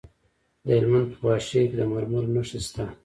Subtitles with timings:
[0.65, 2.85] د هلمند په واشیر کې د مرمرو نښې شته.